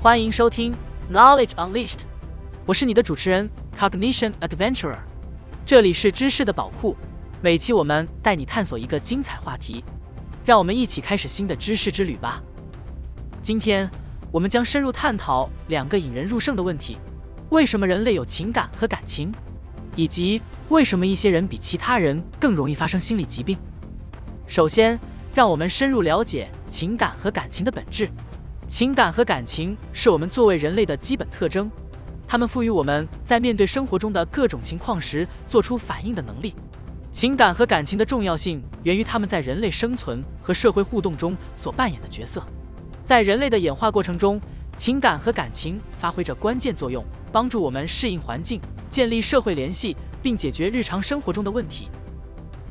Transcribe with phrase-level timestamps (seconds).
[0.00, 0.74] 欢迎收听
[1.12, 2.00] Knowledge Unleashed，
[2.66, 4.98] 我是你的主持人 Cognition Adventurer，
[5.64, 6.96] 这里是知识的宝库，
[7.40, 9.84] 每期我们带你探索一个精彩话题，
[10.44, 12.42] 让我们一起开始新的知识之旅吧。
[13.40, 13.88] 今天
[14.32, 16.98] 我们将深入探讨两个引人入胜的问题：
[17.52, 19.30] 为什么人类有情感和感情，
[19.94, 23.58] 以及为什么一些人比其他人更容易发生心理疾病。
[24.46, 24.98] 首先，
[25.34, 28.08] 让我们深入了解情感和感情的本质。
[28.66, 31.70] 情感和感情是我们作为人类的基本特征，
[32.26, 36.54] 它们赋予我们在面对生活中的各种情况时做出反应的能力。
[37.10, 42.42] 情感和感情的重要性源于它们在人类生存和社会互动中所扮演的角色。
[43.04, 44.40] 在人类的演化过程中，
[44.76, 51.88] 情感和感情发挥着关键作用，帮助我们适应环境、建立社会联系，并解决日常生活中的问题。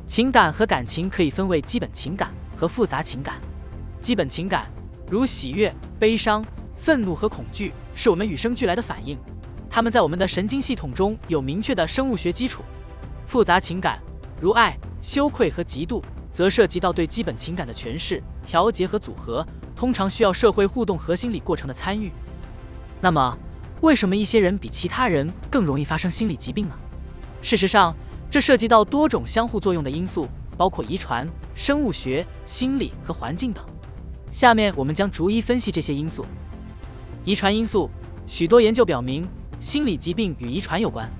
[0.06, 3.40] 情感和感情可以分为基本情感和复杂情感。
[4.00, 4.66] 基本情感。
[5.10, 6.42] 如喜悦、悲伤、
[6.74, 9.18] 愤怒和恐惧，是我们与生俱来的反应，
[9.68, 12.62] 它们在我们的神经系统中有明确的生物学基础。
[13.26, 14.00] 复杂情感，
[14.40, 22.10] 如爱、羞愧和嫉妒，则涉及到对基本情感的诠释、调节和组合，通常需要社会互动和心理过程的参与。
[23.00, 23.36] 那么，
[23.80, 26.74] 为什么一些人比其他人更容易发生心理疾病呢？
[27.42, 27.94] 事实上，
[28.30, 33.64] 这涉及到多种相互作用的因素，包括遗传、生物学、心理和环境等。
[34.30, 36.24] 下面我们将逐一分析这些因素。
[37.24, 37.90] 遗传因素，
[38.26, 41.10] 许多研究表明，心理疾病与遗传有关。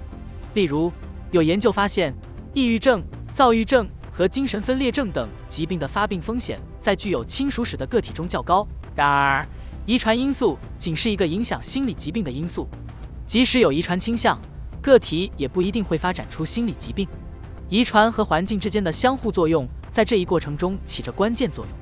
[0.55, 0.92] 例如，
[1.31, 2.14] 有研究发现，
[2.55, 3.03] 抑郁症、
[3.34, 8.67] 躁郁症和精神分裂症等疾病的发病风险在具有亲属史的个体中较高。
[8.95, 9.45] 然而，
[9.87, 12.69] 遗传因素仅是一个影响心理疾病的因素，
[13.27, 14.39] 即使有遗传倾向，
[14.83, 17.09] 个体也不一定会发展出心理疾病。
[17.71, 21.75] 遗传和环境之间的相互作用在这一过程中起着关键作用。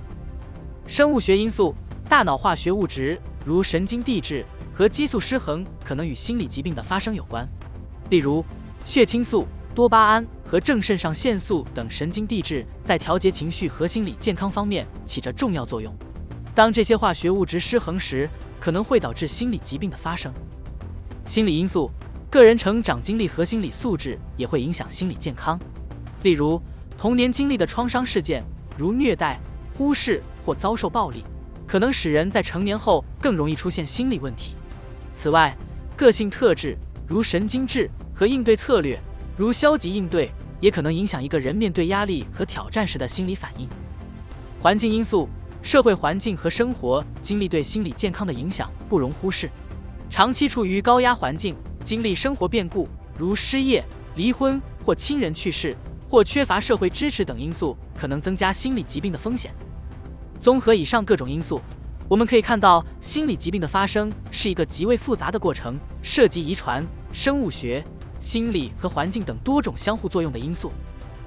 [0.87, 1.75] 生物学因素，
[2.09, 7.49] 大脑化学物质如神经递质和激素失衡可能与心理疾病的发生有关。
[8.09, 8.45] 例如，
[8.85, 15.95] 血清素、多巴胺和正肾上腺素等神经递质在调节情绪和心理健康方面起着重要作用。
[16.57, 18.29] 当这些化学物质失衡时，
[18.59, 20.35] 可能会导致心理疾病的发生。
[21.25, 21.89] 心理因素，
[22.29, 25.57] 个人成长经历和心理素质也会影响心理健康。
[26.25, 26.61] 例如，
[26.99, 28.43] 童年经历的创伤事件，
[28.77, 29.39] 如虐待、
[29.79, 30.21] 忽视。
[30.43, 31.23] 或遭受暴力，
[31.67, 34.55] 可能使人在成年后更容易出现心理问题。
[35.15, 35.55] 此外，
[35.95, 36.75] 个性特质
[37.07, 38.99] 如神经质和应对策略
[39.37, 43.69] 如消极应对，也可能影响一个人面对压力和挑战时的心理反应。
[44.61, 45.29] 环境因素、
[45.63, 49.51] 社会环境和生活经历对心理健康的影响不容忽视。
[50.11, 53.85] 长期处于高压环境，经历生活变故如失业、
[54.17, 55.77] 离婚或亲人去世，
[56.09, 59.55] 或缺乏社会支持等因素，可能增加心理疾病的风险。
[60.41, 61.61] 综合以上各种因素，
[62.09, 67.85] 我们可以看到，心理疾病的发生是一个极为复杂的过程，涉及遗传、生物学、
[68.21, 70.71] 心理和环境等多种相互作用的因素。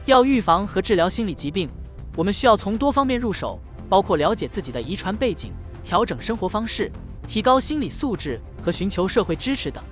[0.06, 1.70] 要预防和治疗心理疾病，
[2.16, 3.60] 我们需要从多方面入手，
[3.90, 5.52] 包括了解自己的遗传背景、
[5.84, 6.92] 调整生活方式、
[7.28, 9.84] 提高心理素质和寻求社会支持等。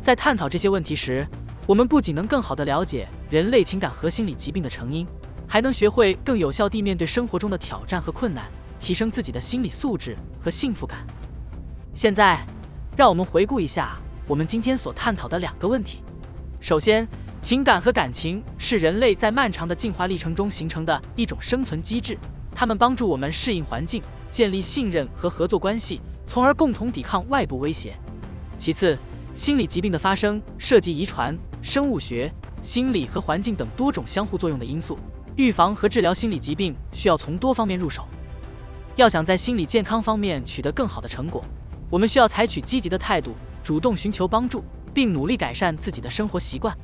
[0.00, 1.26] 在探讨这些问题时，
[1.66, 5.06] 我们不仅能更好地了解人类情感和心理疾病的成因。
[5.48, 8.46] 还能学会更有效地面对生活中的挑战和困难，
[8.80, 11.06] 提升自己的心理素质和幸福感。
[11.92, 12.42] 现在，
[12.96, 15.98] 让我们回顾一下我们今天所探讨的两个问题。
[16.62, 17.06] 首先，
[17.40, 22.16] 情感和感情是人类在漫长的进化历程中形成的一种生存机制，
[22.54, 24.00] 它们帮助我们适应环境，
[24.30, 27.96] 建立信任和合作关系，从而共同抵抗外部威胁。
[28.56, 28.96] 其次，
[29.34, 34.96] 心理疾病的发生涉及遗传、生物学、心理和环境等多种相互作用的因素。
[35.34, 38.06] 预防和治疗心理疾病需要从多方面入手。
[38.94, 41.44] 要想在心理健康方面取得更好的成果，
[41.90, 43.32] 我们需要采取积极的态度，
[43.64, 44.62] 主动寻求帮助，
[44.92, 46.76] 并努力改善自己的生活习惯。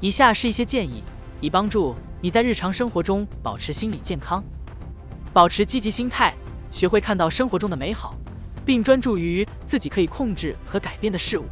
[0.00, 1.02] 以下是一些建议，
[1.40, 4.42] 以帮助你在日常生活中保持心理健康。
[5.32, 6.34] 保持积极心态，
[6.70, 8.14] 学会看到生活中的美好，
[8.64, 11.44] 并专注于自己可以控制和改变的事物。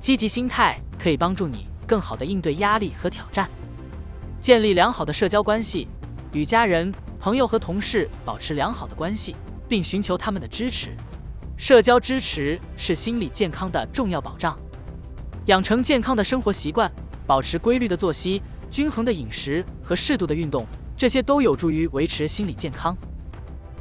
[0.00, 3.48] 积极心态可以帮助你更好地应对压力和挑战。
[4.40, 5.86] 建立良好的社交关系，
[6.32, 9.36] 与家人、朋友和同事保持良好的关系，
[9.68, 10.96] 并寻求他们的支持。
[11.56, 14.58] 社交支持是心理健康的重要保障。
[15.46, 16.90] 养成健康的生活习惯，
[17.26, 18.40] 保持规律的作息、
[18.70, 20.64] 均衡的饮食和适度的运动，
[20.96, 22.96] 这些都有助于维持心理健康。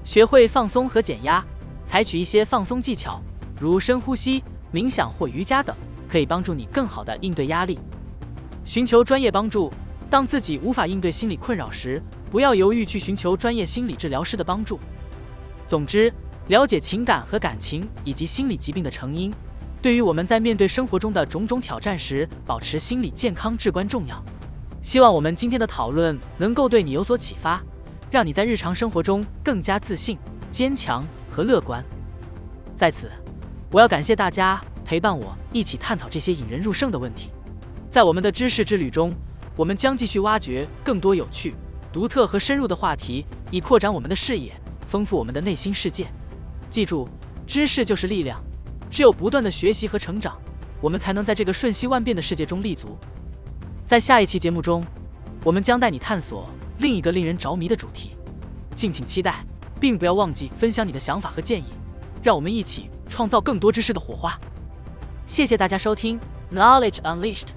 [0.03, 1.45] 学会放松和减压，
[1.85, 3.21] 采取一些放松技巧，
[3.59, 4.43] 如深呼吸、
[4.73, 5.75] 冥想或瑜伽等，
[6.09, 7.77] 可以帮助你更好的应对压力。
[8.65, 9.71] 寻求专业帮助，
[10.09, 14.79] 当自己无法应对心理困扰时，不要犹豫去寻求专业心理治疗师的帮助。
[15.67, 16.11] 总之，
[16.47, 19.31] 了解情感和感情以及心理疾病的成因，
[19.81, 24.23] 对于我们在面对生活中的种种挑战时，保持心理健康至关重要。
[24.83, 27.59] 希望我们今天的讨论能够对你有所启发，
[28.11, 30.19] 让你在日常生活中更加自信、
[30.51, 31.83] 坚强和乐观。
[32.75, 33.09] 在此，
[33.71, 37.31] 我要感谢大家陪伴我一起探讨这些引人入胜的问题。
[37.89, 39.11] 在我们的知识之旅中，
[39.55, 41.55] 我们将继续挖掘更多有趣、
[41.91, 44.53] 独特和深入的话题，以扩展我们的视野，
[44.85, 46.05] 丰富我们的内心世界。
[46.69, 47.09] 记住，
[47.47, 48.41] 知识就是力量，
[48.91, 50.37] 只有不断的学习和成长，
[50.81, 52.97] 我们才能在这个瞬息万变的世界中立足。
[53.85, 54.85] 在下一期节目中，
[55.43, 56.49] 我们将带你探索
[56.79, 58.11] 另一个令人着迷的主题，
[58.75, 59.45] 敬请期待，
[59.79, 61.65] 并不要忘记分享你的想法和建议，
[62.21, 64.37] 让我们一起创造更多知识的火花。
[65.25, 66.19] 谢谢大家收听
[66.53, 67.47] Knowledge Unleashed，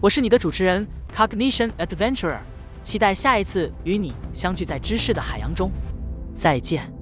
[0.00, 2.38] 我是你的主持人 Cognition Adventurer，
[2.84, 5.72] 期待下一次与你相聚在知识的海洋中，
[6.36, 6.97] 再见。